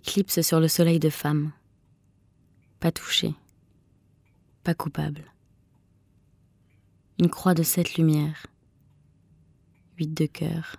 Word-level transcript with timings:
éclipse 0.00 0.40
sur 0.40 0.60
le 0.60 0.68
soleil 0.68 0.98
de 0.98 1.10
femme. 1.10 1.52
Pas 2.80 2.90
touché, 2.90 3.34
pas 4.64 4.74
coupable. 4.74 5.30
Une 7.18 7.28
croix 7.28 7.52
de 7.52 7.62
sept 7.62 7.96
lumières, 7.96 8.46
huit 9.98 10.14
de 10.14 10.24
cœur, 10.24 10.76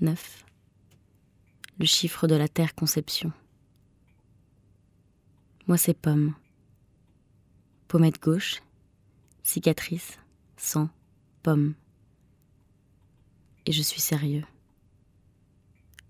neuf, 0.00 0.46
le 1.80 1.84
chiffre 1.84 2.28
de 2.28 2.36
la 2.36 2.46
terre 2.46 2.76
conception. 2.76 3.32
Moi 5.66 5.76
c'est 5.76 5.98
pomme, 5.98 6.32
pommette 7.88 8.22
gauche, 8.22 8.62
cicatrice, 9.42 10.20
sang, 10.56 10.88
pomme. 11.42 11.74
Et 13.66 13.72
je 13.72 13.82
suis 13.82 14.00
sérieux, 14.00 14.44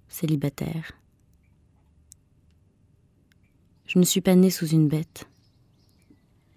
célibataire. 0.09 0.93
Je 3.95 4.01
ne 4.01 4.05
suis 4.05 4.21
pas 4.21 4.34
né 4.34 4.51
sous 4.51 4.66
une 4.66 4.89
bête. 4.89 5.29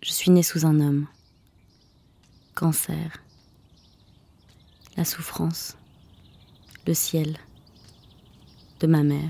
Je 0.02 0.12
suis 0.12 0.32
né 0.32 0.42
sous 0.42 0.66
un 0.66 0.80
homme. 0.80 1.06
Cancer. 2.56 3.22
La 4.96 5.06
souffrance. 5.06 5.78
Le 6.88 6.96
ciel. 6.96 7.38
De 8.80 8.88
ma 8.88 9.04
mère. 9.04 9.30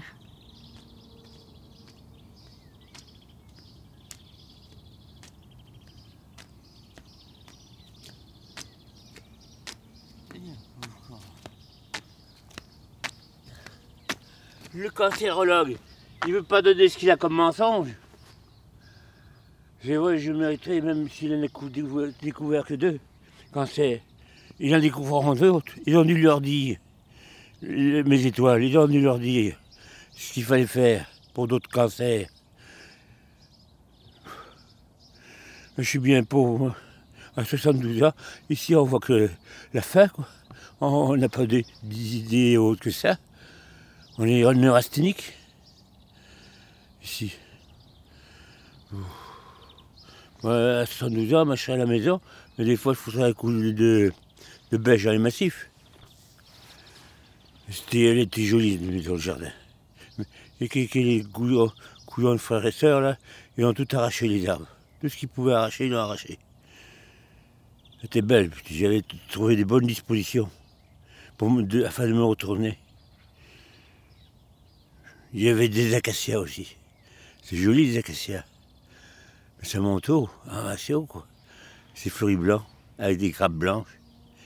Le 14.74 14.90
cancérologue, 14.92 15.76
il 16.26 16.34
veut 16.34 16.44
pas 16.44 16.62
donner 16.62 16.88
ce 16.88 16.98
qu'il 16.98 17.12
a 17.12 17.18
comme 17.18 17.34
mensonge. 17.34 17.90
Je 19.84 19.94
vois, 19.94 20.18
je 20.18 20.32
mériterais, 20.32 20.82
même 20.82 21.08
s'il 21.10 21.34
en 21.34 21.44
a 21.44 22.12
découvert, 22.22 22.66
que 22.66 22.74
deux 22.74 23.00
cancers. 23.52 24.02
Il 24.60 24.76
en 24.76 24.80
découvre 24.80 25.36
d'autres. 25.36 25.74
Ils 25.86 25.96
ont 25.98 26.04
dû 26.04 26.20
leur 26.20 26.42
dire, 26.42 26.78
mes 27.62 28.26
étoiles, 28.26 28.64
ils 28.64 28.78
ont 28.78 28.88
dû 28.88 29.02
leur 29.02 29.20
dire 29.20 29.56
ce 30.12 30.34
qu'il 30.34 30.44
fallait 30.44 30.66
faire 30.66 31.06
pour 31.34 31.48
d'autres 31.48 31.70
cancers. 31.70 32.28
Je 35.78 35.84
suis 35.84 36.00
bien 36.00 36.24
pauvre. 36.24 36.76
À 37.36 37.46
72 37.46 38.02
ans, 38.02 38.14
ici 38.50 38.76
on 38.76 38.84
voit 38.84 39.00
que 39.00 39.30
la 39.72 39.82
fin, 39.84 40.08
quoi. 40.08 40.28
On 40.82 41.16
n'a 41.16 41.30
pas 41.30 41.46
d'idées 41.46 42.58
autres 42.58 42.82
que 42.82 42.90
ça. 42.90 43.18
On 44.18 44.26
est 44.26 44.44
en 44.44 44.54
neurasthénique. 44.54 45.34
Ici. 47.04 47.36
À 50.44 50.86
72 50.86 51.34
ans, 51.34 51.56
je 51.56 51.72
à 51.72 51.78
la 51.78 51.86
maison, 51.86 52.22
mais 52.58 52.66
des 52.66 52.76
fois, 52.76 52.94
je 52.94 53.00
foutrais 53.00 53.24
un 53.24 53.34
coup 53.34 53.52
de, 53.52 54.12
de 54.72 54.78
beige 54.78 55.06
dans 55.06 55.12
les 55.12 55.18
massifs. 55.18 55.70
Elle 57.92 58.20
était 58.20 58.44
jolie, 58.44 58.78
maison, 58.78 59.14
le 59.14 59.20
jardin. 59.20 59.52
Et 60.62 60.70
que, 60.70 60.80
les 61.00 61.24
couillons 61.24 62.34
de 62.34 62.38
frères 62.38 62.66
et 62.66 62.72
sœurs, 62.72 63.02
là, 63.02 63.18
ils 63.58 63.66
ont 63.66 63.74
tout 63.74 63.88
arraché, 63.92 64.28
les 64.28 64.48
arbres. 64.48 64.68
Tout 65.02 65.10
ce 65.10 65.18
qu'ils 65.18 65.28
pouvaient 65.28 65.54
arracher, 65.54 65.86
ils 65.86 65.92
l'ont 65.92 66.00
arraché. 66.00 66.40
C'était 68.02 68.22
belle, 68.22 68.52
j'avais 68.70 69.02
trouvé 69.30 69.56
des 69.56 69.66
bonnes 69.66 69.88
dispositions 69.88 70.50
afin 71.86 72.08
de 72.08 72.14
me 72.14 72.24
retourner. 72.24 72.78
Il 75.34 75.42
y 75.42 75.50
avait 75.50 75.68
des 75.68 75.94
acacias 75.94 76.40
aussi. 76.40 76.76
C'est 77.44 77.58
joli, 77.58 77.88
les 77.92 77.98
acacias. 77.98 78.44
Mais 79.60 79.68
ça 79.68 79.80
monte 79.80 80.10
haut, 80.10 80.30
hein, 80.50 80.66
assez 80.68 80.94
haut, 80.94 81.06
quoi. 81.06 81.28
C'est 81.94 82.10
fleuris 82.10 82.36
blancs, 82.36 82.64
avec 83.00 83.18
des 83.18 83.32
grappes 83.32 83.54
blanches, 83.54 84.00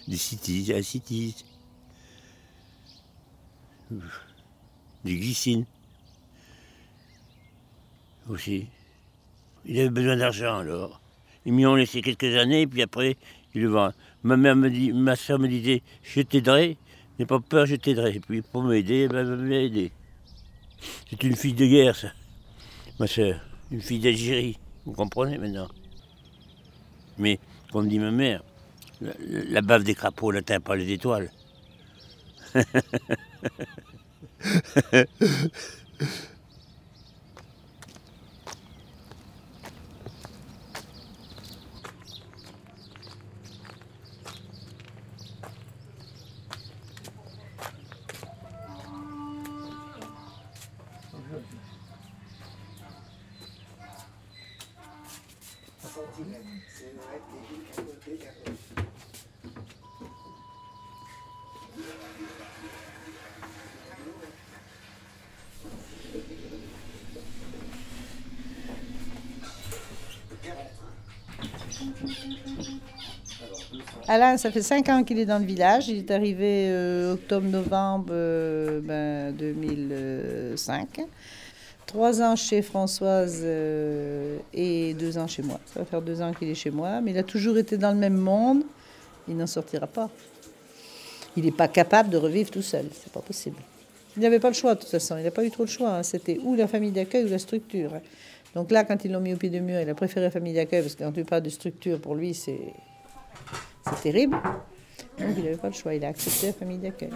des 0.08 0.18
cities, 0.18 0.64
des 0.64 0.84
cities. 0.84 1.36
Des 5.04 5.18
glycines. 5.18 5.66
Aussi. 8.30 8.68
Il 9.66 9.80
avait 9.80 9.90
besoin 9.90 10.16
d'argent 10.16 10.60
alors. 10.60 11.02
Ils 11.46 11.54
m'y 11.54 11.66
ont 11.66 11.76
laissé 11.76 12.02
quelques 12.02 12.36
années, 12.38 12.68
puis 12.68 12.82
après, 12.82 13.18
il 13.54 13.64
le 13.64 13.70
vend. 13.70 13.92
Ma 14.24 14.38
mère 14.38 14.56
me 14.56 14.70
dit, 14.70 14.94
ma 14.94 15.16
soeur 15.16 15.40
me 15.40 15.48
disait, 15.48 15.82
je 16.04 16.22
t'aiderai, 16.22 16.78
n'aie 17.18 17.26
pas 17.26 17.40
peur, 17.40 17.66
je 17.66 17.76
t'aiderai. 17.76 18.20
Puis 18.20 18.42
pour 18.42 18.64
m'aider, 18.64 19.08
elle 19.12 19.38
m'a 19.38 19.56
aidé. 19.56 19.92
C'est 21.10 21.22
une 21.24 21.36
fille 21.36 21.54
de 21.54 21.66
guerre, 21.66 21.96
ça, 21.96 22.12
ma 23.00 23.08
soeur. 23.08 23.42
Une 23.72 23.82
fille 23.82 24.00
d'Algérie. 24.00 24.58
Vous 24.86 24.94
comprenez 24.94 25.38
maintenant? 25.38 25.68
Mais, 27.18 27.40
comme 27.72 27.88
dit 27.88 28.00
ma 28.00 28.12
mère, 28.12 28.44
la, 29.02 29.62
bave 29.62 29.84
des 29.84 29.96
crapauds 29.96 30.34
n'atteint 30.34 30.60
pas 30.60 30.76
les 30.76 30.92
étoiles. 30.92 31.32
Alain, 74.14 74.36
ça 74.36 74.52
fait 74.52 74.62
cinq 74.62 74.90
ans 74.90 75.06
qu'il 75.06 75.20
est 75.20 75.26
dans 75.26 75.40
le 75.40 75.46
village. 75.46 75.88
Il 75.88 76.00
est 76.00 76.12
arrivé 76.12 76.68
euh, 76.68 77.14
octobre-novembre 77.14 78.10
euh, 78.12 78.82
ben, 78.82 79.34
2005. 79.34 81.00
Trois 81.86 82.22
ans 82.22 82.36
chez 82.36 82.62
Françoise 82.62 83.40
euh, 83.42 84.38
et 84.54 84.94
deux 84.96 85.18
ans 85.18 85.28
chez 85.28 85.44
moi. 85.44 85.62
Ça 85.66 85.80
va 85.80 85.86
faire 85.86 86.02
deux 86.02 86.22
ans 86.22 86.34
qu'il 86.34 86.50
est 86.50 86.56
chez 86.56 86.72
moi, 86.72 87.00
mais 87.00 87.12
il 87.12 87.18
a 87.18 87.24
toujours 87.24 87.58
été 87.58 87.78
dans 87.78 87.92
le 87.92 87.98
même 87.98 88.18
monde. 88.18 88.64
Il 89.30 89.38
n'en 89.38 89.48
sortira 89.48 89.88
pas. 89.88 90.10
Il 91.38 91.46
n'est 91.46 91.52
pas 91.52 91.70
capable 91.70 92.10
de 92.10 92.18
revivre 92.18 92.52
tout 92.52 92.62
seul. 92.62 92.88
C'est 92.92 93.14
pas 93.14 93.22
possible. 93.22 93.56
Il 94.18 94.24
n'avait 94.24 94.42
pas 94.42 94.50
le 94.50 94.56
choix 94.56 94.76
de 94.76 94.82
toute 94.82 94.90
façon. 94.90 95.18
Il 95.20 95.24
n'a 95.24 95.32
pas 95.32 95.46
eu 95.46 95.52
trop 95.52 95.64
le 95.64 95.70
choix. 95.70 95.92
Hein. 95.92 96.04
C'était 96.04 96.38
ou 96.44 96.56
la 96.56 96.68
famille 96.68 96.92
d'accueil 96.92 97.24
ou 97.24 97.30
la 97.30 97.40
structure. 97.40 97.94
Hein. 97.94 98.02
Donc 98.56 98.72
là, 98.72 98.84
quand 98.84 99.06
ils 99.06 99.12
l'ont 99.14 99.22
mis 99.22 99.34
au 99.34 99.38
pied 99.38 99.50
du 99.50 99.62
mur, 99.62 99.80
il 99.80 99.90
a 99.90 99.96
préféré 99.96 100.26
la 100.26 100.32
famille 100.32 100.54
d'accueil 100.54 100.82
parce 100.82 100.96
que 100.96 101.04
quand 101.06 101.14
tu 101.14 101.24
parles 101.24 101.44
de 101.44 101.50
structure, 101.50 102.02
pour 102.02 102.16
lui, 102.16 102.34
c'est 102.34 102.74
terrible. 104.02 104.38
Donc 105.20 105.30
il 105.38 105.44
n'avait 105.44 105.58
pas 105.58 105.68
le 105.68 105.74
choix. 105.74 105.94
Il 105.94 106.04
a 106.06 106.10
accepté 106.10 106.48
la 106.48 106.54
famille 106.54 106.78
d'accueil. 106.78 107.12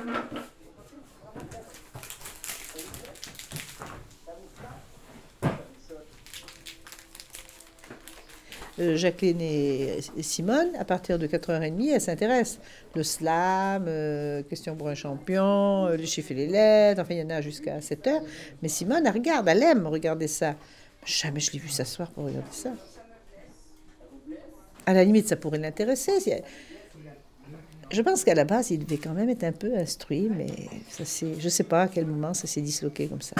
Euh, 8.77 8.97
Jacqueline 8.97 9.39
et 9.39 10.01
Simone, 10.21 10.75
à 10.77 10.83
partir 10.83 11.17
de 11.17 11.27
4h30, 11.27 11.93
elles 11.93 12.01
s'intéressent. 12.01 12.59
Le 12.93 13.03
slam, 13.03 13.85
euh, 13.87 14.43
question 14.43 14.75
pour 14.75 14.89
un 14.89 14.95
champion, 14.95 15.85
euh, 15.85 15.95
les 15.95 16.05
chiffres 16.05 16.31
et 16.31 16.35
les 16.35 16.47
lettres, 16.47 17.01
enfin, 17.01 17.13
il 17.13 17.21
y 17.21 17.23
en 17.23 17.29
a 17.29 17.39
jusqu'à 17.39 17.79
7h. 17.79 18.21
Mais 18.61 18.67
Simone, 18.67 19.03
elle 19.05 19.13
regarde, 19.13 19.47
elle 19.47 19.63
aime 19.63 19.87
regarder 19.87 20.27
ça. 20.27 20.55
Jamais 21.05 21.39
je 21.39 21.53
l'ai 21.53 21.59
vu 21.59 21.69
s'asseoir 21.69 22.09
pour 22.11 22.25
regarder 22.25 22.51
ça. 22.51 22.71
À 24.85 24.93
la 24.93 25.03
limite, 25.03 25.27
ça 25.27 25.35
pourrait 25.35 25.57
l'intéresser. 25.57 26.43
Je 27.91 28.01
pense 28.01 28.23
qu'à 28.23 28.33
la 28.33 28.45
base, 28.45 28.71
il 28.71 28.79
devait 28.85 28.97
quand 28.97 29.13
même 29.13 29.29
être 29.29 29.43
un 29.43 29.51
peu 29.51 29.75
instruit, 29.75 30.29
mais 30.35 30.47
ça 30.89 31.03
je 31.21 31.43
ne 31.43 31.49
sais 31.49 31.63
pas 31.63 31.83
à 31.83 31.87
quel 31.87 32.05
moment 32.05 32.33
ça 32.33 32.47
s'est 32.47 32.61
disloqué 32.61 33.07
comme 33.07 33.21
ça. 33.21 33.35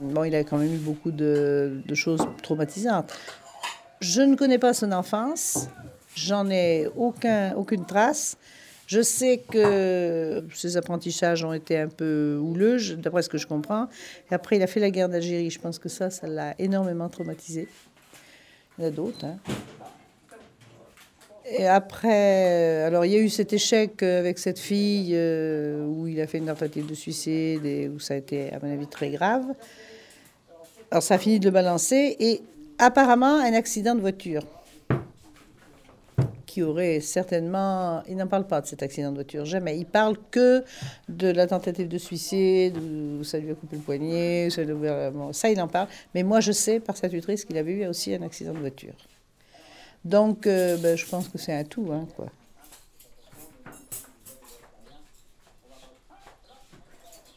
Bon, 0.00 0.24
il 0.24 0.34
a 0.34 0.44
quand 0.44 0.58
même 0.58 0.74
eu 0.74 0.78
beaucoup 0.78 1.10
de, 1.10 1.82
choses 1.94 2.26
traumatisantes. 2.42 3.12
Je 4.00 4.20
ne 4.20 4.36
connais 4.36 4.58
pas 4.58 4.74
son 4.74 4.92
enfance, 4.92 5.68
j'en 6.14 6.50
ai 6.50 6.88
aucun, 6.96 7.54
aucune 7.54 7.86
trace. 7.86 8.36
Je 8.86 9.00
sais 9.00 9.38
que 9.38 10.44
ses 10.54 10.76
apprentissages 10.76 11.44
ont 11.44 11.52
été 11.52 11.78
un 11.78 11.88
peu 11.88 12.38
houleux, 12.40 12.78
d'après 12.96 13.22
ce 13.22 13.28
que 13.28 13.38
je 13.38 13.46
comprends. 13.46 13.88
Et 14.30 14.34
après, 14.34 14.56
il 14.56 14.62
a 14.62 14.66
fait 14.66 14.80
la 14.80 14.90
guerre 14.90 15.08
d'Algérie. 15.08 15.50
Je 15.50 15.58
pense 15.58 15.78
que 15.78 15.88
ça, 15.88 16.10
ça 16.10 16.26
l'a 16.26 16.54
énormément 16.58 17.08
traumatisé. 17.08 17.66
Il 18.78 18.82
y 18.82 18.84
en 18.84 18.88
a 18.88 18.90
d'autres. 18.90 19.24
Hein. 19.24 19.38
Et 21.46 21.66
après, 21.66 22.82
alors 22.84 23.04
il 23.04 23.12
y 23.12 23.16
a 23.16 23.18
eu 23.18 23.28
cet 23.28 23.52
échec 23.52 24.02
avec 24.02 24.38
cette 24.38 24.58
fille 24.58 25.14
où 25.14 26.06
il 26.06 26.18
a 26.20 26.26
fait 26.26 26.38
une 26.38 26.46
tentative 26.46 26.86
de 26.86 26.94
suicide 26.94 27.66
et 27.66 27.88
où 27.88 28.00
ça 28.00 28.14
a 28.14 28.16
été, 28.16 28.50
à 28.52 28.58
mon 28.62 28.72
avis, 28.72 28.86
très 28.86 29.10
grave. 29.10 29.44
Alors 30.90 31.02
ça 31.02 31.14
a 31.14 31.18
fini 31.18 31.38
de 31.40 31.44
le 31.44 31.50
balancer 31.50 32.16
et 32.18 32.40
apparemment 32.78 33.40
un 33.40 33.52
accident 33.52 33.94
de 33.94 34.00
voiture 34.00 34.42
qui 36.54 36.62
aurait 36.62 37.00
certainement... 37.00 38.04
Il 38.08 38.16
n'en 38.16 38.28
parle 38.28 38.46
pas 38.46 38.60
de 38.60 38.66
cet 38.66 38.80
accident 38.84 39.10
de 39.10 39.16
voiture, 39.16 39.44
jamais. 39.44 39.76
Il 39.76 39.86
parle 39.86 40.16
que 40.30 40.62
de 41.08 41.26
la 41.26 41.48
tentative 41.48 41.88
de 41.88 41.98
suicide, 41.98 42.78
où 42.78 43.24
ça 43.24 43.38
lui 43.40 43.50
a 43.50 43.54
coupé 43.54 43.74
le 43.74 43.82
poignet, 43.82 44.50
ça, 44.50 44.62
ça 45.32 45.50
il 45.50 45.60
en 45.60 45.66
parle. 45.66 45.88
Mais 46.14 46.22
moi, 46.22 46.38
je 46.38 46.52
sais 46.52 46.78
par 46.78 46.96
sa 46.96 47.08
tutrice 47.08 47.44
qu'il 47.44 47.58
avait 47.58 47.72
eu 47.72 47.86
aussi 47.88 48.14
un 48.14 48.22
accident 48.22 48.52
de 48.52 48.60
voiture. 48.60 48.94
Donc, 50.04 50.46
euh, 50.46 50.76
ben, 50.76 50.96
je 50.96 51.04
pense 51.06 51.26
que 51.28 51.38
c'est 51.38 51.52
un 51.52 51.64
tout, 51.64 51.88
hein, 51.92 52.06
quoi. 52.14 52.26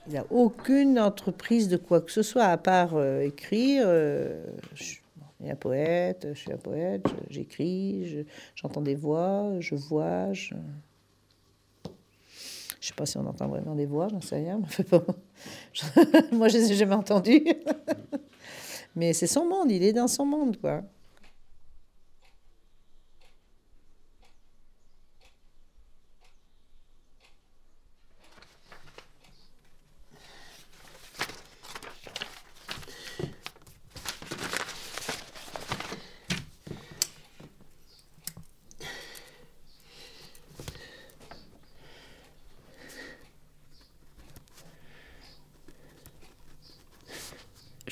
Il 0.06 0.14
n'a 0.14 0.26
aucune 0.30 1.00
entreprise 1.00 1.70
de 1.70 1.78
quoi 1.78 2.02
que 2.02 2.12
ce 2.12 2.22
soit, 2.22 2.46
à 2.46 2.58
part 2.58 2.92
euh, 2.94 3.22
écrire. 3.22 3.86
Euh, 3.88 4.44
a 5.46 5.52
un 5.52 5.56
poète, 5.56 6.28
je 6.34 6.40
suis 6.40 6.52
un 6.52 6.58
poète, 6.58 7.06
j'écris, 7.30 8.26
j'entends 8.56 8.82
des 8.82 8.96
voix, 8.96 9.54
je 9.60 9.76
vois, 9.76 10.34
je... 10.34 10.56
Je 12.80 12.88
sais 12.90 12.94
pas 12.94 13.06
si 13.06 13.18
on 13.18 13.26
entend 13.26 13.48
vraiment 13.48 13.76
des 13.76 13.86
voix, 13.86 14.08
j'en 14.08 14.22
sais 14.22 14.38
rien. 14.38 14.62
Moi, 16.32 16.48
je 16.48 16.58
les 16.58 16.72
ai 16.72 16.76
jamais 16.76 16.94
entendues. 16.94 17.44
mais 18.96 19.14
c'est 19.14 19.28
son 19.28 19.46
monde, 19.46 19.72
il 19.72 19.84
est 19.84 19.94
dans 19.94 20.08
son 20.08 20.26
monde, 20.26 20.58
quoi. 20.58 20.84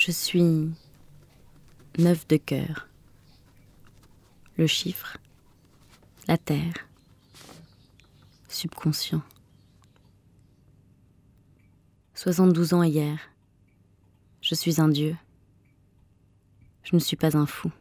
Je 0.05 0.11
suis 0.11 0.71
neuf 1.97 2.27
de 2.27 2.37
cœur. 2.37 2.87
Le 4.55 4.67
chiffre, 4.67 5.17
la 6.27 6.37
terre, 6.37 6.75
subconscient. 8.47 9.23
72 12.13 12.75
ans 12.75 12.83
hier. 12.83 13.17
Je 14.41 14.53
suis 14.53 14.79
un 14.79 14.89
dieu. 14.89 15.17
Je 16.83 16.95
ne 16.95 17.01
suis 17.01 17.17
pas 17.17 17.35
un 17.35 17.47
fou. 17.47 17.71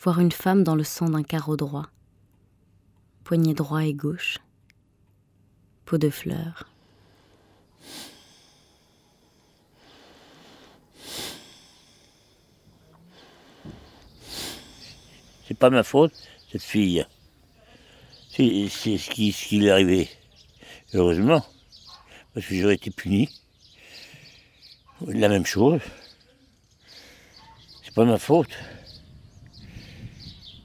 Voir 0.00 0.18
une 0.18 0.32
femme 0.32 0.64
dans 0.64 0.74
le 0.74 0.82
sang 0.82 1.10
d'un 1.10 1.22
carreau 1.22 1.56
droit, 1.56 1.86
poignet 3.22 3.54
droit 3.54 3.84
et 3.84 3.94
gauche, 3.94 4.38
peau 5.84 5.98
de 5.98 6.10
fleurs. 6.10 6.64
C'est 15.46 15.56
pas 15.56 15.70
ma 15.70 15.82
faute, 15.82 16.12
cette 16.50 16.62
fille. 16.62 17.06
C'est 18.30 18.68
ce 18.68 19.10
qui, 19.10 19.32
ce 19.32 19.46
qui 19.46 19.58
lui 19.58 19.66
est 19.66 19.70
arrivé. 19.70 20.08
Heureusement, 20.92 21.44
parce 22.34 22.46
que 22.46 22.54
j'aurais 22.54 22.74
été 22.74 22.90
puni. 22.90 23.28
La 25.06 25.28
même 25.28 25.46
chose. 25.46 25.80
C'est 27.84 27.94
pas 27.94 28.04
ma 28.04 28.18
faute. 28.18 28.50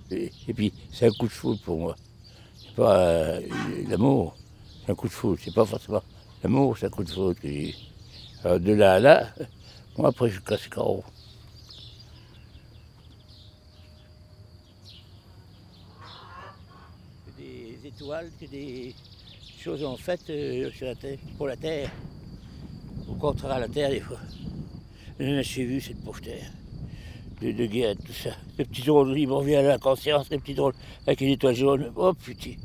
Et, 0.09 0.53
puis, 0.53 0.73
c'est 0.91 1.07
un 1.07 1.11
coup 1.11 1.27
de 1.27 1.31
foudre 1.31 1.61
pour 1.61 1.77
moi. 1.77 1.95
C'est 2.59 2.75
pas 2.75 2.97
euh, 2.97 3.41
l'amour, 3.87 4.35
c'est 4.83 4.91
un 4.91 4.95
coup 4.95 5.07
de 5.07 5.13
foudre. 5.13 5.39
C'est 5.43 5.53
pas 5.53 5.65
forcément 5.65 6.03
l'amour, 6.43 6.77
c'est 6.77 6.87
un 6.87 6.89
coup 6.89 7.03
de 7.03 7.09
foudre 7.09 7.39
Alors, 8.43 8.59
de 8.59 8.73
là 8.73 8.95
à 8.95 8.99
là, 8.99 9.27
moi 9.97 10.09
après 10.09 10.29
je 10.29 10.39
casse 10.41 10.67
carreau. 10.67 11.03
Que 18.39 18.45
des 18.45 18.95
choses 19.59 19.83
en 19.83 19.95
fait 19.95 20.21
euh, 20.29 20.71
sur 20.71 20.87
la 20.87 20.95
terre, 20.95 21.17
pour 21.37 21.47
la 21.47 21.55
terre. 21.55 21.91
Au 23.07 23.13
contraire, 23.13 23.59
la 23.59 23.67
terre, 23.67 23.89
des 23.91 23.99
fois. 23.99 24.17
J'ai 25.19 25.65
vu 25.65 25.79
cette 25.79 26.03
pauvre 26.03 26.21
terre. 26.21 26.51
De, 27.41 27.65
guerre, 27.65 27.95
tout 27.97 28.13
ça. 28.13 28.31
Le 28.57 28.65
petit 28.65 28.81
drôle, 28.83 29.17
il 29.17 29.27
me 29.27 29.33
revient 29.33 29.55
à 29.55 29.61
la 29.63 29.77
conscience, 29.77 30.29
le 30.29 30.39
petit 30.39 30.53
drôle 30.53 30.73
avec 31.05 31.21
une 31.21 31.29
étoile 31.29 31.55
jaune. 31.55 31.91
Oh 31.95 32.13
putain, 32.13 32.55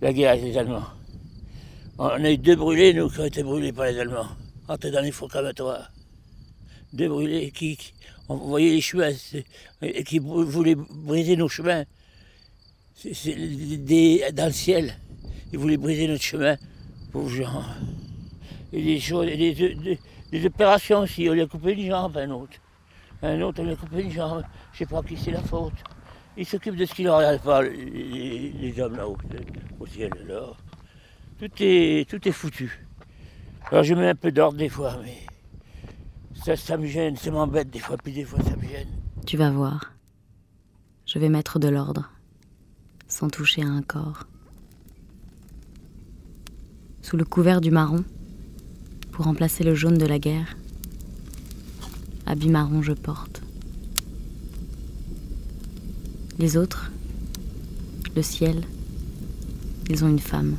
la 0.00 0.12
guerre 0.12 0.32
avec 0.32 0.44
les 0.44 0.58
Allemands. 0.58 0.86
On 1.98 2.08
a 2.08 2.30
eu 2.30 2.38
deux 2.38 2.56
brûlés, 2.56 2.94
nous, 2.94 3.08
qui 3.08 3.20
ont 3.20 3.24
été 3.24 3.42
brûlés 3.42 3.72
par 3.72 3.86
les 3.86 3.98
Allemands. 3.98 4.28
Entrés 4.68 4.90
dans 4.90 5.00
les 5.00 5.12
fours 5.12 5.28
cramatoires. 5.28 5.90
Deux 6.92 7.08
brûlés 7.08 7.50
qui, 7.50 7.76
qui 7.76 7.92
on 8.28 8.36
voyait 8.36 8.70
les 8.70 8.80
chemins, 8.80 9.12
qui 10.04 10.18
voulaient 10.18 10.74
briser 10.74 11.36
nos 11.36 11.48
chemins 11.48 11.84
c'est 12.98 14.32
dans 14.32 14.46
le 14.46 14.52
ciel. 14.52 14.94
Ils 15.52 15.58
voulaient 15.58 15.76
briser 15.76 16.08
notre 16.08 16.22
chemin, 16.22 16.56
pauvres 17.12 17.28
gens. 17.28 17.62
Et 18.72 18.82
des 18.82 18.98
choses, 18.98 19.26
des, 19.26 20.46
opérations 20.46 21.00
aussi. 21.00 21.28
On 21.28 21.32
lui 21.32 21.42
a 21.42 21.46
coupé 21.46 21.72
une 21.72 21.86
jambe 21.86 22.16
un 22.16 22.30
autre. 22.30 22.54
Un 23.22 23.40
autre, 23.40 23.60
on 23.62 23.64
lui 23.64 23.72
a 23.72 23.76
coupé 23.76 24.02
une 24.02 24.10
jambe. 24.10 24.42
Je 24.72 24.78
sais 24.78 24.86
pas 24.86 25.02
qui 25.02 25.16
c'est 25.16 25.30
la 25.30 25.42
faute. 25.42 25.74
Ils 26.36 26.44
s'occupent 26.44 26.76
de 26.76 26.84
ce 26.84 26.94
qui 26.94 27.04
leur 27.04 27.16
arrive 27.20 27.40
pas, 27.40 27.62
les, 27.62 28.74
hommes 28.80 28.96
là-haut, 28.96 29.16
au 29.78 29.86
ciel. 29.86 30.10
Alors. 30.24 30.56
Tout 31.38 31.50
est, 31.60 32.08
tout 32.08 32.28
est 32.28 32.32
foutu. 32.32 32.84
Alors 33.70 33.84
je 33.84 33.94
mets 33.94 34.08
un 34.08 34.14
peu 34.16 34.32
d'ordre 34.32 34.58
des 34.58 34.68
fois, 34.68 34.98
mais 35.04 35.18
ça, 36.34 36.56
ça 36.56 36.76
me 36.76 36.86
gêne, 36.86 37.16
ça 37.16 37.30
m'embête 37.30 37.70
des 37.70 37.78
fois, 37.78 37.96
puis 37.96 38.12
des 38.12 38.24
fois 38.24 38.40
ça 38.42 38.56
me 38.56 38.62
gêne. 38.62 38.88
Tu 39.24 39.36
vas 39.36 39.50
voir. 39.50 39.92
Je 41.06 41.20
vais 41.20 41.28
mettre 41.28 41.60
de 41.60 41.68
l'ordre 41.68 42.10
sans 43.08 43.28
toucher 43.28 43.62
à 43.62 43.68
un 43.68 43.82
corps. 43.82 44.26
Sous 47.02 47.16
le 47.16 47.24
couvert 47.24 47.60
du 47.60 47.70
marron, 47.70 48.04
pour 49.12 49.24
remplacer 49.24 49.64
le 49.64 49.74
jaune 49.74 49.98
de 49.98 50.06
la 50.06 50.18
guerre, 50.18 50.56
habit 52.26 52.50
marron 52.50 52.82
je 52.82 52.92
porte. 52.92 53.42
Les 56.38 56.56
autres, 56.56 56.92
le 58.14 58.22
ciel, 58.22 58.62
ils 59.88 60.04
ont 60.04 60.08
une 60.08 60.18
femme. 60.18 60.56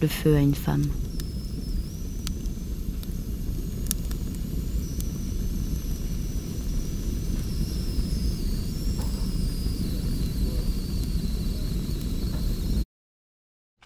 Le 0.00 0.06
feu 0.06 0.36
a 0.36 0.40
une 0.40 0.54
femme. 0.54 0.84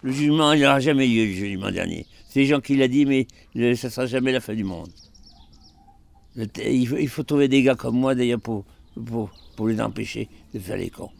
Le 0.09 0.15
jugement, 0.15 0.53
il 0.53 0.61
n'aura 0.61 0.79
jamais 0.79 1.05
lieu 1.05 1.23
le 1.23 1.31
jugement 1.31 1.69
dernier. 1.69 2.07
C'est 2.29 2.43
gens 2.45 2.59
qui 2.61 2.75
l'ont 2.75 2.87
dit, 2.87 3.05
mais 3.05 3.27
ça 3.75 3.89
ne 3.89 3.91
sera 3.91 4.07
jamais 4.07 4.31
la 4.31 4.39
fin 4.39 4.55
du 4.55 4.63
monde. 4.63 4.89
Il 6.35 7.07
faut, 7.07 7.21
trouver 7.21 7.47
des 7.47 7.61
gars 7.61 7.75
comme 7.75 7.95
moi, 7.99 8.15
d'ailleurs, 8.15 8.39
pour, 8.39 8.65
pour, 9.55 9.67
les 9.67 9.79
empêcher 9.79 10.27
de 10.51 10.57
faire 10.57 10.77
les 10.77 10.89
cons, 10.89 11.11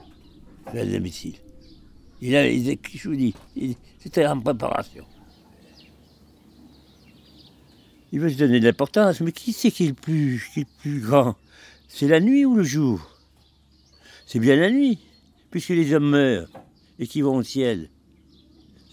de 0.65 0.71
faire 0.71 0.85
les 0.85 0.97
imbéciles. 0.97 1.35
Et 2.23 2.31
là, 2.31 2.49
je 2.49 3.07
vous 3.07 3.15
dis, 3.15 3.35
c'était 3.99 4.25
en 4.25 4.39
préparation. 4.39 5.05
Il 8.11 8.21
veut 8.21 8.29
se 8.29 8.37
donner 8.39 8.59
de 8.59 8.65
l'importance, 8.65 9.21
mais 9.21 9.31
qui 9.31 9.53
c'est 9.53 9.69
qui 9.69 9.85
est 9.85 9.89
le 9.89 9.93
plus, 9.93 10.49
qui 10.51 10.61
est 10.61 10.63
le 10.63 10.81
plus 10.81 10.99
grand? 10.99 11.35
C'est 11.87 12.07
la 12.07 12.19
nuit 12.19 12.43
ou 12.43 12.55
le 12.55 12.63
jour? 12.63 13.07
C'est 14.25 14.39
bien 14.39 14.55
la 14.55 14.71
nuit, 14.71 14.97
puisque 15.51 15.69
les 15.69 15.93
hommes 15.93 16.09
meurent 16.09 16.49
et 16.97 17.05
qui 17.05 17.21
vont 17.21 17.35
au 17.35 17.43
ciel. 17.43 17.91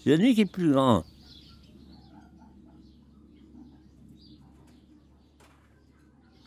La 0.07 0.17
nuit 0.17 0.35
qui 0.35 0.41
est 0.41 0.45
plus 0.45 0.71
grand. 0.71 1.03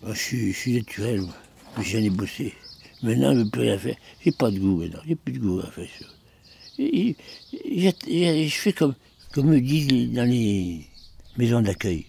je, 0.03 0.15
suis, 0.15 0.53
je 0.55 0.59
suis 0.59 0.73
naturel. 0.77 1.27
J'en 1.77 1.99
ai. 1.99 2.09
Maintenant, 3.03 3.35
je 3.35 3.39
ne 3.39 3.45
veux 3.45 3.51
plus 3.51 3.61
rien 3.61 3.77
faire. 3.77 3.97
J'ai 4.25 4.33
pas 4.33 4.51
de 4.51 4.59
goût 4.59 4.77
maintenant. 4.77 5.03
J'ai 5.07 5.15
plus 5.15 5.35
de 5.35 5.41
goût 5.41 5.61
à 5.61 5.71
faire 5.71 5.87
ça. 5.99 6.07
je 6.79 8.49
fais 8.49 8.73
comme, 8.73 8.95
comme 9.35 9.49
me 9.49 9.61
disent 9.61 10.11
dans 10.15 10.27
les 10.27 10.87
maisons 11.37 11.61
d'accueil. 11.61 12.07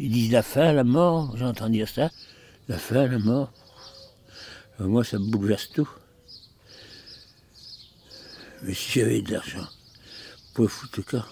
Ils 0.00 0.10
disent 0.10 0.32
la 0.32 0.42
fin, 0.42 0.72
la 0.72 0.82
mort, 0.82 1.36
j'entends 1.36 1.68
dire 1.68 1.88
ça. 1.88 2.10
La 2.66 2.78
fin, 2.78 3.06
la 3.06 3.20
mort. 3.20 3.52
Moi, 4.80 5.04
ça 5.04 5.18
bouleverse 5.20 5.70
tout. 5.70 5.88
Mais 8.64 8.74
si 8.74 8.98
j'avais 8.98 9.22
de 9.22 9.30
l'argent, 9.30 9.68
foutre 10.64 10.98
le 10.98 11.02
camp. 11.02 11.24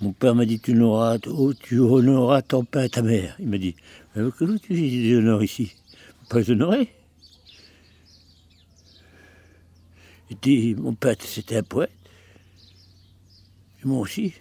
Mon 0.00 0.12
père 0.12 0.34
m'a 0.34 0.44
dit 0.44 0.60
tu 0.60 0.72
honoras, 0.72 1.18
oh, 1.26 1.52
tu 1.54 1.78
honoreras 1.78 2.42
ton 2.42 2.64
père 2.64 2.84
et 2.84 2.88
ta 2.88 3.02
mère. 3.02 3.36
Il 3.40 3.48
m'a 3.48 3.58
dit, 3.58 3.74
mais 4.14 4.30
que 4.30 4.58
tu 4.58 4.74
les 4.74 5.16
honores 5.16 5.42
ici? 5.42 5.74
Pas 6.28 6.40
les 6.40 6.50
honorer. 6.50 6.92
Et 10.30 10.36
dit, 10.40 10.74
mon 10.74 10.94
père 10.94 11.16
c'était 11.20 11.56
un 11.56 11.62
poète. 11.62 11.90
Moi 13.84 14.00
aussi. 14.00 14.34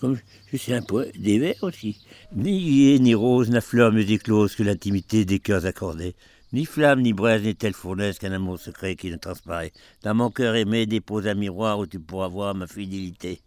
Comme 0.00 0.16
je 0.52 0.56
suis 0.56 0.72
un 0.72 0.82
poète, 0.82 1.20
des 1.20 1.38
vers 1.40 1.62
aussi. 1.62 1.98
Ni 2.32 2.56
hyé, 2.58 2.98
ni 3.00 3.14
rose, 3.14 3.50
n'a 3.50 3.60
fleur 3.60 3.92
mieux 3.92 4.08
éclose 4.08 4.54
que 4.54 4.62
l'intimité 4.62 5.24
des 5.24 5.40
cœurs 5.40 5.66
accordés. 5.66 6.14
Ni 6.52 6.64
flamme, 6.64 7.02
ni 7.02 7.12
braise, 7.12 7.42
n'est 7.42 7.54
telle 7.54 7.74
fournaise 7.74 8.18
qu'un 8.18 8.32
amour 8.32 8.58
secret 8.58 8.96
qui 8.96 9.10
ne 9.10 9.16
transparaît. 9.16 9.72
Dans 10.02 10.14
mon 10.14 10.30
cœur 10.30 10.54
aimé 10.54 10.86
dépose 10.86 11.26
un 11.26 11.34
miroir 11.34 11.78
où 11.78 11.86
tu 11.86 12.00
pourras 12.00 12.28
voir 12.28 12.54
ma 12.54 12.66
fidélité. 12.66 13.42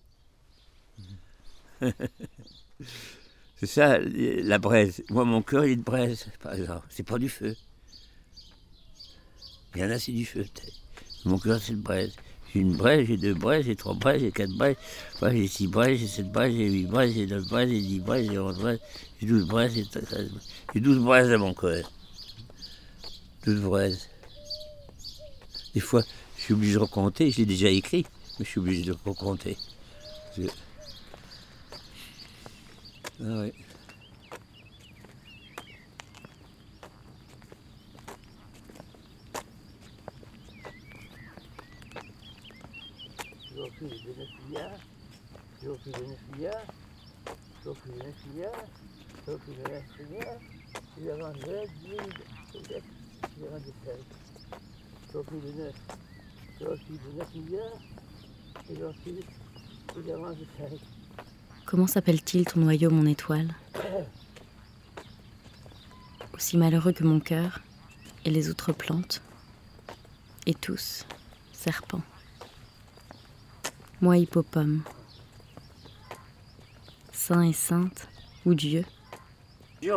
c'est 3.55 3.65
ça, 3.65 3.97
la 3.97 4.59
braise. 4.59 5.03
Moi, 5.09 5.25
mon 5.25 5.41
cœur, 5.41 5.65
il 5.65 5.71
est 5.71 5.75
de 5.77 5.81
braise, 5.81 6.27
par 6.41 6.53
exemple. 6.53 6.85
C'est 6.89 7.07
pas 7.07 7.17
du 7.17 7.29
feu. 7.29 7.55
Il 9.73 9.81
y 9.81 9.83
en 9.83 9.89
a, 9.89 9.97
c'est 9.97 10.11
du 10.11 10.25
feu. 10.25 10.45
Mon 11.25 11.39
cœur, 11.39 11.59
c'est 11.59 11.73
de 11.73 11.81
braise. 11.81 12.13
J'ai 12.53 12.59
une 12.59 12.75
braise, 12.75 13.07
j'ai 13.07 13.17
deux 13.17 13.33
braises, 13.33 13.65
j'ai 13.65 13.75
trois 13.75 13.93
braises, 13.95 14.21
j'ai 14.21 14.31
quatre 14.31 14.55
braises. 14.57 14.75
j'ai 15.21 15.47
six 15.47 15.67
braises, 15.67 15.99
j'ai 15.99 16.07
sept 16.07 16.31
braises, 16.31 16.53
j'ai 16.53 16.69
huit 16.69 16.85
braises, 16.85 17.13
j'ai 17.13 17.25
neuf 17.25 17.47
braises, 17.47 17.69
j'ai 17.69 17.81
dix 17.81 17.99
braises, 17.99 18.29
j'ai 18.29 18.37
onze 18.37 18.59
braises, 18.59 18.79
j'ai 19.19 19.27
douze 19.27 19.47
braises, 19.47 19.89
j'ai 20.73 20.79
douze 20.81 20.99
braises 20.99 21.29
dans 21.29 21.39
mon 21.39 21.53
cœur. 21.53 21.89
Braises. 23.47 24.09
Des 25.73 25.79
fois, 25.79 26.03
je 26.37 26.43
suis 26.43 26.53
obligé 26.53 26.73
de 26.73 26.79
recompter, 26.79 27.31
je 27.31 27.37
l'ai 27.37 27.45
déjà 27.45 27.69
écrit, 27.69 28.05
mais 28.37 28.45
je 28.45 28.49
suis 28.49 28.59
obligé 28.59 28.83
de. 28.83 28.95
Ah 33.23 33.41
oui. 33.41 33.53
J'ai 43.53 43.61
repris 43.61 43.89
les 53.41 53.49
9 53.49 53.61
milliards, 53.61 54.05
j'ai 55.11 55.17
repris 55.17 55.35
les 55.41 55.53
9 55.53 55.73
milliards, 55.73 56.59
j'ai 56.59 56.65
repris 56.65 56.93
les 56.93 57.17
9 57.17 57.35
milliards, 57.35 57.79
j'ai 58.67 58.75
repris 58.75 58.75
les 58.75 58.75
9 58.75 58.75
milliards, 58.75 58.75
j'ai 58.75 58.75
vendu 58.75 58.75
10 58.75 58.75
000, 58.75 58.75
j'ai 58.75 58.75
vendu 58.75 58.75
16. 58.75 58.75
J'ai 58.75 58.75
repris 58.75 58.75
les 58.75 58.75
9, 58.75 58.75
j'ai 58.75 58.75
repris 58.75 58.75
les 58.75 58.75
9 58.75 58.75
milliards, 58.75 58.75
et 58.75 58.75
j'ai 58.75 58.83
repris, 58.83 59.25
j'ai 59.95 60.13
vendu 60.13 60.47
16. 60.57 60.79
Comment 61.65 61.87
s'appelle-t-il 61.87 62.45
ton 62.45 62.59
noyau, 62.59 62.89
mon 62.89 63.05
étoile 63.05 63.55
Aussi 66.33 66.57
malheureux 66.57 66.91
que 66.91 67.03
mon 67.03 67.19
cœur 67.19 67.59
et 68.25 68.29
les 68.29 68.49
autres 68.49 68.73
plantes, 68.73 69.21
et 70.45 70.53
tous 70.53 71.05
serpents. 71.53 72.01
Moi, 74.01 74.17
hippopome. 74.17 74.81
Saint 77.11 77.43
et 77.43 77.53
sainte, 77.53 78.07
ou 78.45 78.55
Dieu, 78.55 78.83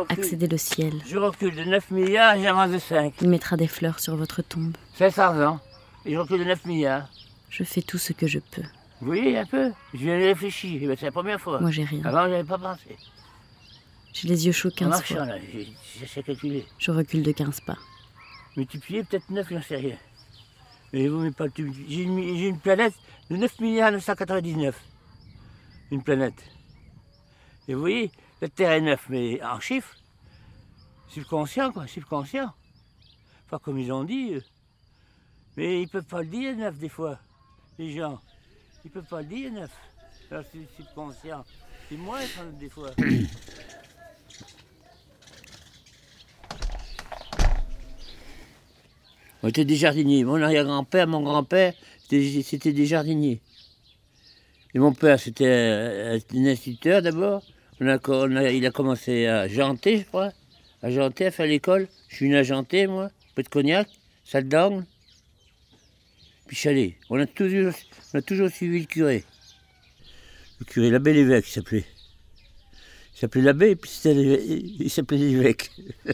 accéder 0.09 0.47
le 0.47 0.57
ciel. 0.57 0.93
Je 1.05 1.17
recule 1.17 1.55
de 1.55 1.63
9 1.63 1.91
milliards, 1.91 2.39
j'avance 2.39 2.71
de 2.71 2.79
5. 2.79 3.13
Il 3.21 3.29
mettra 3.29 3.57
des 3.57 3.67
fleurs 3.67 3.99
sur 3.99 4.15
votre 4.15 4.41
tombe. 4.41 4.75
500 4.95 5.41
ans, 5.45 5.59
et 6.05 6.13
je 6.13 6.17
recule 6.17 6.39
de 6.39 6.45
9 6.45 6.65
milliards. 6.65 7.07
Je 7.49 7.63
fais 7.63 7.81
tout 7.81 7.97
ce 7.97 8.13
que 8.13 8.27
je 8.27 8.39
peux. 8.39 8.63
Oui, 9.01 9.37
un 9.37 9.45
peu. 9.45 9.71
Je 9.93 9.99
viens 9.99 10.19
de 10.19 10.23
réfléchir. 10.25 10.79
Eh 10.81 10.87
ben, 10.87 10.95
c'est 10.99 11.05
la 11.05 11.11
première 11.11 11.39
fois. 11.39 11.59
Moi, 11.59 11.71
j'ai 11.71 11.83
rien. 11.83 12.03
Avant, 12.05 12.23
j'avais 12.29 12.43
pas 12.43 12.57
pensé. 12.57 12.97
J'ai 14.13 14.27
les 14.27 14.45
yeux 14.45 14.51
chauds 14.53 14.71
15 14.75 14.89
marchant, 14.89 15.15
fois. 15.15 15.25
là, 15.25 15.35
de 15.37 16.21
calculer. 16.21 16.65
Je 16.79 16.91
recule 16.91 17.23
de 17.23 17.31
15 17.31 17.61
pas. 17.61 17.77
Multiplier 18.55 19.03
peut-être 19.03 19.29
9, 19.29 19.47
j'en 19.49 19.61
sais 19.61 19.75
rien. 19.75 19.97
Mais 20.93 21.07
vous 21.07 21.29
pas 21.31 21.45
J'ai 21.89 22.03
une, 22.03 22.37
j'ai 22.37 22.47
une 22.47 22.59
planète 22.59 22.93
de 23.29 23.35
9 23.35 23.59
milliards 23.59 23.91
999. 23.91 24.75
Une 25.91 26.01
planète. 26.01 26.41
Et 27.67 27.73
vous 27.73 27.81
voyez, 27.81 28.11
la 28.41 28.49
Terre 28.49 28.71
est 28.71 28.81
9, 28.81 29.05
mais 29.09 29.43
en 29.43 29.59
chiffres. 29.59 29.95
Subconscient, 31.09 31.71
quoi, 31.71 31.87
subconscient. 31.87 32.53
Pas 33.49 33.59
comme 33.59 33.79
ils 33.79 33.91
ont 33.91 34.03
dit. 34.03 34.33
Mais 35.55 35.81
ils 35.81 35.87
peuvent 35.87 36.03
pas 36.03 36.21
le 36.21 36.27
dire, 36.27 36.55
9, 36.55 36.77
des 36.77 36.89
fois, 36.89 37.19
les 37.79 37.95
gens. 37.95 38.19
Il 38.83 38.91
peut 38.91 39.01
pas 39.01 39.21
le 39.21 39.27
dire, 39.27 39.51
neuf. 39.51 39.71
Alors 40.29 40.43
c'est 40.51 40.67
subconscient. 40.75 41.43
C'est 41.89 41.97
moi, 41.97 42.19
des 42.59 42.69
fois. 42.69 42.91
On 49.43 49.47
était 49.47 49.65
des 49.65 49.75
jardiniers. 49.75 50.23
Mon 50.23 50.41
arrière-grand-père, 50.41 51.07
mon 51.07 51.21
grand-père, 51.21 51.73
c'était 52.09 52.73
des 52.73 52.85
jardiniers. 52.85 53.41
Et 54.73 54.79
mon 54.79 54.93
père, 54.93 55.19
c'était 55.19 56.19
un 56.33 56.45
instituteur 56.45 57.01
d'abord. 57.01 57.43
Il 57.79 58.65
a 58.65 58.71
commencé 58.71 59.25
à 59.27 59.47
janter, 59.47 59.99
je 59.99 60.03
crois. 60.03 60.31
À 60.81 60.91
janter, 60.91 61.25
à 61.27 61.31
faire 61.31 61.47
l'école. 61.47 61.87
Je 62.09 62.15
suis 62.15 62.25
une 62.27 62.35
à 62.35 62.87
moi. 62.87 63.11
Peu 63.33 63.43
de 63.43 63.49
cognac, 63.49 63.87
salle 64.23 64.47
d'angle. 64.47 64.85
Puis 66.47 66.55
chalet. 66.55 66.93
On 67.09 67.19
a 67.19 67.25
toujours, 67.25 67.73
on 68.13 68.19
a 68.19 68.21
toujours 68.21 68.49
suivi 68.49 68.79
le 68.81 68.85
curé. 68.85 69.23
Le 70.59 70.65
curé, 70.65 70.89
l'abbé 70.89 71.13
l'évêque, 71.13 71.45
il 71.47 71.51
s'appelait. 71.51 71.85
Il 73.15 73.19
s'appelait 73.19 73.41
l'abbé, 73.41 73.71
et 73.71 73.75
puis 73.75 73.91
il 74.79 74.89
s'appelait 74.89 75.17
l'évêque. 75.17 75.71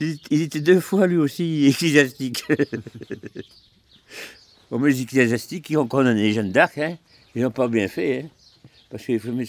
il, 0.00 0.42
était 0.42 0.60
deux 0.60 0.80
fois 0.80 1.06
lui 1.06 1.16
aussi 1.16 1.66
ecclésiastique. 1.70 2.44
bon, 4.70 4.78
mais 4.78 4.90
les 4.90 5.02
ecclésiastiques, 5.02 5.70
ils 5.70 5.78
ont 5.78 5.86
condamné 5.86 6.32
jeunes 6.32 6.52
d'Arc, 6.52 6.78
hein. 6.78 6.98
ils 7.34 7.42
n'ont 7.42 7.50
pas 7.50 7.68
bien 7.68 7.88
fait, 7.88 8.22
hein, 8.22 8.28
parce 8.92 9.06
qu'il 9.06 9.18
faut 9.18 9.32
mieux 9.32 9.46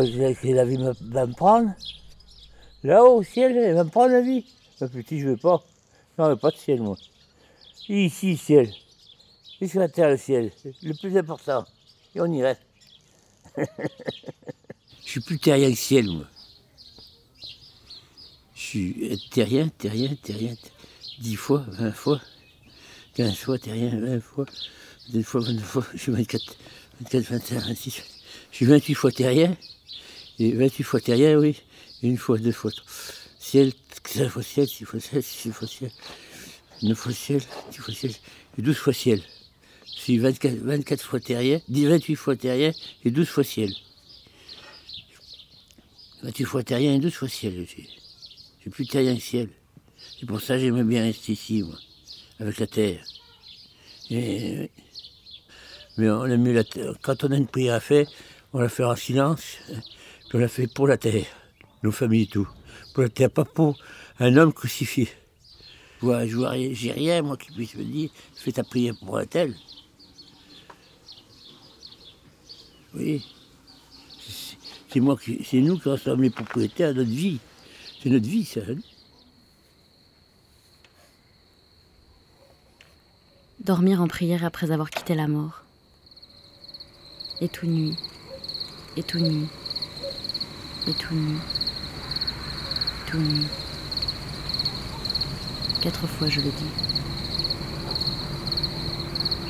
la 0.00 0.64
vie 0.64 0.76
va 1.00 1.26
me 1.26 1.32
prendre. 1.32 1.72
Là-haut, 2.82 3.18
au 3.18 3.22
ciel, 3.22 3.56
elle 3.56 3.74
va 3.74 3.84
me 3.84 3.90
prendre 3.90 4.12
la 4.12 4.20
vie. 4.20 4.44
Ma 4.80 4.88
petit, 4.88 5.20
je 5.20 5.28
veux 5.28 5.36
pas. 5.36 5.64
Non, 6.18 6.32
il 6.32 6.38
pas 6.38 6.50
de 6.50 6.56
ciel, 6.56 6.80
moi. 6.82 6.96
Ici, 7.88 8.32
le 8.32 8.36
ciel. 8.36 8.72
Et 9.60 9.68
sur 9.68 9.80
la 9.80 9.88
terre, 9.88 10.10
le 10.10 10.16
ciel. 10.16 10.52
Le 10.82 10.94
plus 10.94 11.16
important. 11.16 11.64
Et 12.14 12.20
on 12.20 12.26
y 12.26 12.42
reste. 12.42 12.62
je 13.56 13.64
suis 15.02 15.20
plus 15.20 15.38
terrien 15.38 15.70
que 15.70 15.76
ciel, 15.76 16.06
moi. 16.10 16.24
Je 18.54 18.60
suis 18.60 19.28
terrien, 19.30 19.68
terrien, 19.68 20.14
terrien. 20.22 20.54
Dix 21.18 21.36
fois, 21.36 21.64
vingt 21.68 21.92
fois, 21.92 22.20
quinze 23.14 23.38
fois 23.38 23.58
terrien, 23.58 23.98
vingt 23.98 24.20
fois, 24.20 24.44
deux 25.08 25.22
fois, 25.22 25.40
vingt 25.40 25.58
fois. 25.58 25.84
Je 25.92 25.98
suis 25.98 26.12
24, 26.12 26.56
24, 27.00 27.24
25, 27.30 27.60
26. 27.60 28.02
Je 28.50 28.56
suis 28.56 28.66
28 28.66 28.94
fois 28.94 29.12
terrien. 29.12 29.56
Et 30.38 30.52
28 30.52 30.82
fois 30.82 31.00
terrien, 31.00 31.38
oui. 31.38 31.62
une 32.02 32.18
fois, 32.18 32.38
deux 32.38 32.52
fois. 32.52 32.70
ciel, 33.38 33.72
cinq 34.04 34.28
fois 34.28 34.42
ciel, 34.42 34.68
six 34.68 34.84
fois 34.84 35.00
ciel, 35.00 35.22
six 35.22 35.50
fois 35.50 35.66
ciel, 35.66 35.90
neuf 36.82 36.98
fois 36.98 37.12
ciel, 37.12 37.40
dix 37.70 37.78
fois 37.78 37.94
ciel, 37.94 38.12
et 38.58 38.62
douze 38.62 38.76
fois 38.76 38.92
ciel. 38.92 39.22
C'est 39.96 40.18
24, 40.18 40.54
24 40.56 41.02
fois 41.02 41.20
terrien, 41.20 41.60
28 41.68 42.14
fois 42.16 42.36
terrien 42.36 42.72
et 43.04 43.10
12 43.10 43.28
fois 43.28 43.44
ciel. 43.44 43.72
28 46.22 46.44
fois 46.44 46.62
terrien 46.62 46.94
et 46.94 46.98
12 46.98 47.14
fois 47.14 47.28
ciel. 47.28 47.66
J'ai 48.62 48.70
plus 48.70 48.86
terrien 48.86 49.16
que 49.16 49.22
ciel. 49.22 49.48
C'est 50.20 50.26
pour 50.26 50.40
ça 50.40 50.54
que 50.54 50.60
j'aimais 50.60 50.84
bien 50.84 51.02
rester 51.02 51.32
ici, 51.32 51.62
moi, 51.62 51.76
avec 52.38 52.58
la 52.58 52.66
terre. 52.66 53.04
Et, 54.10 54.70
mais 55.96 56.10
on 56.10 56.22
a 56.22 56.36
mis 56.36 56.52
la 56.52 56.64
terre. 56.64 56.94
Quand 57.02 57.24
on 57.24 57.32
a 57.32 57.36
une 57.36 57.46
prière 57.46 57.74
à 57.74 57.80
faire, 57.80 58.06
on 58.52 58.60
la 58.60 58.68
fait 58.68 58.84
en 58.84 58.96
silence, 58.96 59.58
puis 59.66 59.74
on 60.36 60.38
la 60.38 60.48
fait 60.48 60.66
pour 60.66 60.86
la 60.86 60.98
terre, 60.98 61.24
nos 61.82 61.90
familles 61.90 62.24
et 62.24 62.26
tout. 62.26 62.46
Pour 62.92 63.02
la 63.04 63.08
terre, 63.08 63.30
pas 63.30 63.46
pour 63.46 63.78
un 64.18 64.36
homme 64.36 64.52
crucifié. 64.52 65.08
Je 66.02 66.72
j'ai 66.74 66.92
rien, 66.92 67.22
moi, 67.22 67.38
qui 67.38 67.50
puisse 67.52 67.74
me 67.74 67.84
dire, 67.84 68.10
fais 68.34 68.52
ta 68.52 68.62
prière 68.62 68.94
pour 69.00 69.16
un 69.16 69.24
tel. 69.24 69.56
Oui. 72.94 73.24
C'est 74.92 75.00
moi 75.00 75.16
c'est 75.42 75.60
nous 75.60 75.78
qui 75.78 75.96
sommes 75.96 76.22
les 76.22 76.28
propriétaires 76.30 76.92
de 76.92 76.98
notre 77.02 77.16
vie. 77.16 77.38
C'est 78.02 78.10
notre 78.10 78.28
vie, 78.28 78.44
ça. 78.44 78.60
hein. 78.60 78.76
Dormir 83.60 84.02
en 84.02 84.06
prière 84.06 84.44
après 84.44 84.70
avoir 84.70 84.90
quitté 84.90 85.14
la 85.14 85.28
mort. 85.28 85.62
Et 87.40 87.48
tout 87.48 87.66
nuit. 87.66 87.96
Et 88.98 89.02
tout 89.02 89.18
nuit. 89.18 89.48
Et 90.88 90.92
tout 90.92 91.14
nuit. 91.14 91.38
Tout 93.06 93.18
nuit. 93.18 93.46
Quatre 95.82 96.06
fois 96.06 96.28
je 96.28 96.40
le 96.40 96.50
dis. 96.50 96.72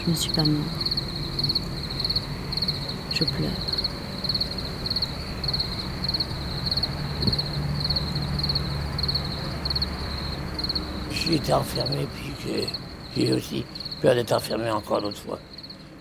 Je 0.04 0.10
ne 0.10 0.14
suis 0.14 0.30
pas 0.32 0.44
mort. 0.44 0.64
Je 3.12 3.24
pleure. 3.24 3.50
J'ai 11.10 11.34
été 11.36 11.52
enfermé, 11.52 12.06
puis 12.14 12.32
j'ai, 12.44 12.66
j'ai 13.16 13.32
aussi 13.32 13.64
peur 14.00 14.14
d'être 14.14 14.32
enfermé 14.32 14.70
encore 14.70 15.00
d'autres 15.02 15.18
fois. 15.18 15.38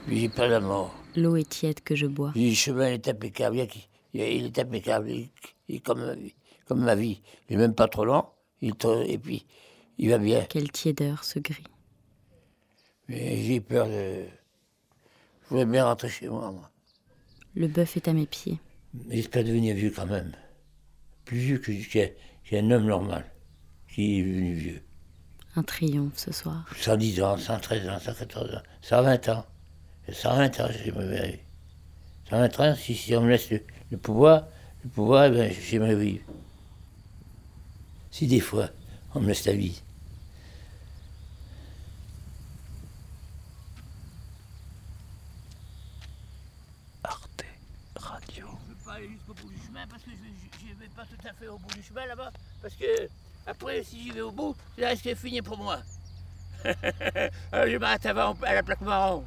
Puis 0.07 0.19
j'ai 0.19 0.29
peur 0.29 0.47
de 0.47 0.51
la 0.53 0.59
mort. 0.59 0.93
L'eau 1.15 1.35
est 1.37 1.47
tiède 1.49 1.81
que 1.81 1.95
je 1.95 2.05
bois. 2.05 2.31
Puis 2.33 2.49
le 2.49 2.55
chemin 2.55 2.87
est 2.87 3.07
impeccable. 3.07 3.55
Il, 3.55 3.59
y 3.59 3.61
a 3.61 3.67
qui- 3.67 3.87
il 4.15 4.45
est- 4.45 4.59
impeccable. 4.59 5.09
Il, 5.09 5.29
il 5.67 5.75
est 5.77 5.79
comme, 5.79 6.05
ma 6.05 6.15
vie- 6.15 6.35
comme 6.65 6.83
ma 6.83 6.95
vie. 6.95 7.21
Il 7.49 7.57
n'est 7.57 7.63
même 7.63 7.75
pas 7.75 7.87
trop 7.87 8.05
lent. 8.05 8.33
Il 8.61 8.73
et 9.07 9.17
puis, 9.17 9.45
il 9.97 10.09
va 10.09 10.17
bien. 10.17 10.45
Quelle 10.49 10.71
tiédeur 10.71 11.23
ce 11.23 11.39
gris. 11.39 11.63
Mais 13.07 13.43
j'ai 13.43 13.59
peur 13.61 13.87
de. 13.87 14.23
Je 15.43 15.49
voudrais 15.49 15.65
bien 15.65 15.85
rentrer 15.85 16.09
chez 16.09 16.27
moi, 16.27 16.51
moi. 16.51 16.71
Le 17.53 17.67
bœuf 17.67 17.97
est 17.97 18.07
à 18.07 18.13
mes 18.13 18.25
pieds. 18.25 18.59
J'espère 19.09 19.43
devenir 19.43 19.75
vieux 19.75 19.91
quand 19.91 20.05
même. 20.07 20.31
Plus 21.25 21.37
vieux 21.37 21.57
que 21.59 21.71
qu'un 21.71 22.09
qu'un 22.43 22.71
homme 22.71 22.85
normal 22.85 23.25
qui 23.93 24.19
est 24.19 24.23
devenu 24.23 24.53
vieux. 24.53 24.81
Un 25.55 25.63
triomphe 25.63 26.17
ce 26.17 26.31
soir. 26.33 26.65
110 26.77 27.21
ans, 27.21 27.37
113 27.37 27.87
ans, 27.89 27.99
114 27.99 28.55
ans, 28.55 28.61
120 28.81 29.29
ans. 29.29 29.45
Et 30.07 30.13
120 30.13 30.59
ans, 30.59 30.67
j'aimerais 30.83 31.27
vivre. 31.31 31.43
120 32.29 32.59
ans, 32.59 32.75
si, 32.75 32.93
si 32.95 33.15
on 33.15 33.21
me 33.21 33.29
laisse 33.29 33.49
le, 33.51 33.61
le 33.91 33.97
pouvoir, 33.97 34.43
le 34.83 34.89
pouvoir, 34.89 35.25
eh 35.25 35.29
ben, 35.31 35.53
j'aimerais 35.53 35.95
vivre. 35.95 36.23
Si 38.11 38.27
des 38.27 38.39
fois, 38.39 38.69
on 39.13 39.19
me 39.19 39.27
laisse 39.27 39.45
la 39.45 39.53
vie. 39.53 39.81
Arte 47.03 47.45
Radio. 47.95 48.47
Je 48.47 48.71
ne 48.71 48.75
peux 48.75 48.85
pas 48.85 48.93
aller 48.93 49.09
jusqu'au 49.09 49.33
bout 49.33 49.49
du 49.49 49.61
chemin 49.65 49.85
parce 49.87 50.03
que 50.03 50.11
je 50.11 50.73
ne 50.73 50.79
vais 50.79 50.87
pas 50.95 51.03
tout 51.05 51.27
à 51.27 51.33
fait 51.33 51.47
au 51.47 51.57
bout 51.57 51.73
du 51.73 51.83
chemin 51.83 52.05
là-bas. 52.05 52.31
Parce 52.61 52.75
que 52.75 53.09
après, 53.47 53.83
si 53.83 54.03
j'y 54.03 54.11
vais 54.11 54.21
au 54.21 54.31
bout, 54.31 54.55
risque 54.77 55.05
de 55.05 55.15
finir 55.15 55.43
pour 55.43 55.57
moi. 55.57 55.79
Alors 57.51 57.67
je 57.71 57.77
m'arrête 57.77 58.05
avant 58.07 58.35
à 58.41 58.53
la 58.55 58.63
plaque 58.63 58.81
marron. 58.81 59.23